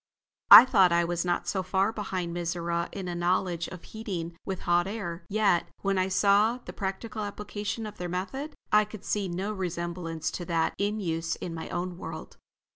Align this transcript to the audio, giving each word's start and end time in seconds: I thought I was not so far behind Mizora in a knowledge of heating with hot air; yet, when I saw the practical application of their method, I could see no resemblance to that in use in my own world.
I 0.49 0.65
thought 0.65 0.91
I 0.91 1.03
was 1.05 1.23
not 1.23 1.47
so 1.47 1.61
far 1.61 1.93
behind 1.93 2.33
Mizora 2.35 2.89
in 2.91 3.07
a 3.07 3.13
knowledge 3.13 3.67
of 3.67 3.83
heating 3.83 4.35
with 4.43 4.61
hot 4.61 4.87
air; 4.87 5.23
yet, 5.29 5.67
when 5.83 5.99
I 5.99 6.07
saw 6.07 6.57
the 6.57 6.73
practical 6.73 7.21
application 7.23 7.85
of 7.85 7.99
their 7.99 8.09
method, 8.09 8.55
I 8.71 8.83
could 8.83 9.05
see 9.05 9.27
no 9.27 9.53
resemblance 9.53 10.31
to 10.31 10.45
that 10.45 10.73
in 10.79 10.99
use 10.99 11.35
in 11.35 11.53
my 11.53 11.69
own 11.69 11.99
world. 11.99 12.37